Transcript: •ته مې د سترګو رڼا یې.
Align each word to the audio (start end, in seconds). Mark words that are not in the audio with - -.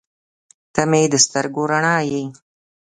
•ته 0.73 0.81
مې 0.89 1.01
د 1.11 1.15
سترګو 1.25 1.61
رڼا 1.71 1.97
یې. 2.11 2.23